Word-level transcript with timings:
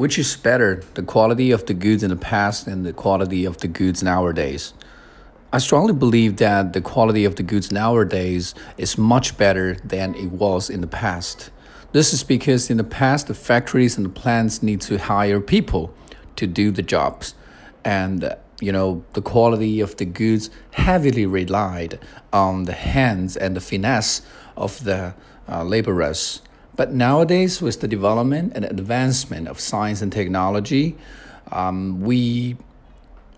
Which 0.00 0.18
is 0.18 0.34
better, 0.34 0.82
the 0.94 1.02
quality 1.02 1.50
of 1.50 1.66
the 1.66 1.74
goods 1.74 2.02
in 2.02 2.08
the 2.08 2.16
past 2.16 2.66
and 2.66 2.86
the 2.86 2.92
quality 2.94 3.44
of 3.44 3.58
the 3.58 3.68
goods 3.68 4.02
nowadays? 4.02 4.72
I 5.52 5.58
strongly 5.58 5.92
believe 5.92 6.38
that 6.38 6.72
the 6.72 6.80
quality 6.80 7.26
of 7.26 7.36
the 7.36 7.42
goods 7.42 7.70
nowadays 7.70 8.54
is 8.78 8.96
much 8.96 9.36
better 9.36 9.74
than 9.84 10.14
it 10.14 10.32
was 10.32 10.70
in 10.70 10.80
the 10.80 10.86
past. 10.86 11.50
This 11.92 12.14
is 12.14 12.24
because 12.24 12.70
in 12.70 12.78
the 12.78 12.90
past, 13.00 13.26
the 13.26 13.34
factories 13.34 13.98
and 13.98 14.06
the 14.06 14.20
plants 14.22 14.62
need 14.62 14.80
to 14.88 14.96
hire 14.96 15.38
people 15.38 15.92
to 16.36 16.46
do 16.46 16.70
the 16.70 16.80
jobs. 16.80 17.34
And, 17.84 18.34
you 18.58 18.72
know, 18.72 19.04
the 19.12 19.20
quality 19.20 19.82
of 19.82 19.98
the 19.98 20.06
goods 20.06 20.48
heavily 20.70 21.26
relied 21.26 21.98
on 22.32 22.64
the 22.64 22.72
hands 22.72 23.36
and 23.36 23.54
the 23.54 23.60
finesse 23.60 24.22
of 24.56 24.82
the 24.82 25.12
uh, 25.46 25.62
laborers. 25.62 26.40
But 26.76 26.92
nowadays, 26.92 27.60
with 27.60 27.80
the 27.80 27.88
development 27.88 28.52
and 28.54 28.64
advancement 28.64 29.48
of 29.48 29.60
science 29.60 30.02
and 30.02 30.12
technology, 30.12 30.96
um, 31.52 32.00
we 32.00 32.56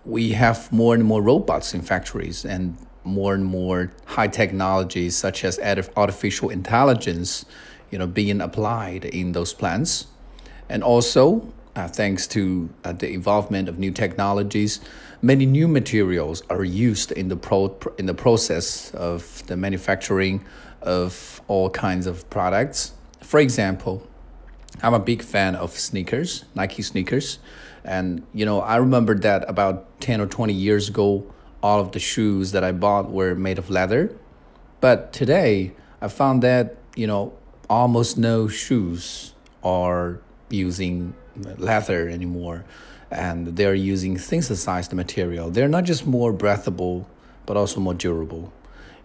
we 0.05 0.33
have 0.33 0.71
more 0.71 0.93
and 0.93 1.05
more 1.05 1.21
robots 1.21 1.73
in 1.73 1.81
factories 1.81 2.43
and 2.45 2.77
more 3.05 3.33
and 3.33 3.45
more 3.45 3.91
high 4.05 4.27
technologies 4.27 5.15
such 5.15 5.43
as 5.45 5.59
artificial 5.95 6.49
intelligence 6.49 7.45
you 7.89 7.97
know 7.97 8.07
being 8.07 8.41
applied 8.41 9.05
in 9.05 9.31
those 9.31 9.53
plants. 9.53 10.07
And 10.69 10.83
also 10.83 11.53
uh, 11.75 11.87
thanks 11.87 12.27
to 12.27 12.69
uh, 12.83 12.93
the 12.93 13.11
involvement 13.11 13.67
of 13.69 13.79
new 13.79 13.91
technologies 13.91 14.79
many 15.23 15.45
new 15.45 15.67
materials 15.67 16.43
are 16.49 16.63
used 16.63 17.11
in 17.13 17.29
the 17.29 17.35
pro 17.35 17.75
in 17.97 18.05
the 18.05 18.13
process 18.13 18.93
of 18.93 19.45
the 19.47 19.55
manufacturing 19.55 20.45
of 20.81 21.41
all 21.47 21.69
kinds 21.69 22.05
of 22.05 22.29
products 22.29 22.91
for 23.33 23.39
example 23.39 23.95
I'm 24.83 24.93
a 24.93 24.99
big 24.99 25.23
fan 25.23 25.55
of 25.55 25.71
sneakers, 25.71 26.45
Nike 26.53 26.83
sneakers. 26.83 27.39
And, 27.83 28.21
you 28.33 28.45
know, 28.45 28.61
I 28.61 28.77
remember 28.77 29.15
that 29.19 29.49
about 29.49 29.99
10 30.01 30.21
or 30.21 30.27
20 30.27 30.53
years 30.53 30.89
ago, 30.89 31.25
all 31.63 31.79
of 31.79 31.93
the 31.93 31.99
shoes 31.99 32.51
that 32.51 32.63
I 32.63 32.71
bought 32.71 33.11
were 33.11 33.33
made 33.33 33.57
of 33.57 33.69
leather. 33.69 34.15
But 34.81 35.13
today, 35.13 35.73
I 36.01 36.09
found 36.09 36.43
that, 36.43 36.75
you 36.95 37.07
know, 37.07 37.33
almost 37.69 38.17
no 38.17 38.47
shoes 38.47 39.33
are 39.63 40.19
using 40.49 41.13
leather 41.57 42.09
anymore. 42.09 42.65
And 43.09 43.55
they're 43.55 43.75
using 43.75 44.17
synthesized 44.17 44.93
material. 44.93 45.49
They're 45.49 45.67
not 45.67 45.85
just 45.85 46.05
more 46.05 46.33
breathable, 46.33 47.07
but 47.45 47.57
also 47.57 47.79
more 47.79 47.93
durable. 47.95 48.51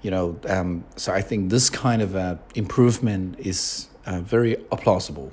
You 0.02 0.10
know, 0.10 0.40
um, 0.48 0.84
so 0.96 1.12
I 1.12 1.22
think 1.22 1.50
this 1.50 1.70
kind 1.70 2.02
of 2.02 2.14
uh, 2.14 2.36
improvement 2.54 3.38
is 3.38 3.88
uh, 4.08 4.20
very 4.20 4.56
plausible. 4.70 5.30